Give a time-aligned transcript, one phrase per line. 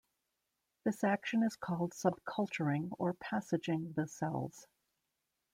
[0.83, 4.65] This action is called subculturing or passaging the cells.